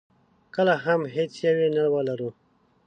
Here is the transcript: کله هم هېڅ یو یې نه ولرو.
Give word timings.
کله 0.55 0.73
هم 0.85 1.01
هېڅ 1.15 1.31
یو 1.45 1.55
یې 1.61 1.69
نه 1.77 1.83
ولرو. 1.93 2.29